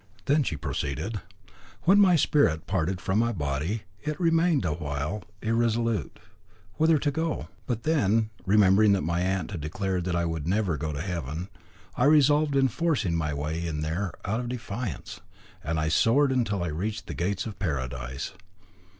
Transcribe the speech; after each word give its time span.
Then 0.25 0.41
she 0.41 0.57
proceeded 0.57 1.21
"When 1.83 1.99
my 1.99 2.15
spirit 2.15 2.65
parted 2.65 2.99
from 2.99 3.19
my 3.19 3.31
body, 3.31 3.83
it 4.01 4.19
remained 4.19 4.65
a 4.65 4.73
while 4.73 5.23
irresolute 5.43 6.17
whither 6.77 6.97
to 6.97 7.11
go. 7.11 7.49
But 7.67 7.83
then, 7.83 8.31
remembering 8.43 8.93
that 8.93 9.03
my 9.03 9.19
aunt 9.19 9.51
had 9.51 9.61
declared 9.61 10.05
that 10.05 10.15
I 10.15 10.23
never 10.25 10.71
would 10.73 10.79
go 10.81 10.91
to 10.91 11.01
Heaven, 11.03 11.49
I 11.95 12.05
resolved 12.05 12.57
on 12.57 12.69
forcing 12.69 13.15
my 13.15 13.31
way 13.31 13.63
in 13.67 13.81
there 13.81 14.11
out 14.25 14.39
of 14.39 14.49
defiance; 14.49 15.21
and 15.63 15.79
I 15.79 15.87
soared 15.87 16.35
till 16.47 16.63
I 16.63 16.69
reached 16.69 17.05
the 17.05 17.13
gates 17.13 17.45
of 17.45 17.59
Paradise. 17.59 18.33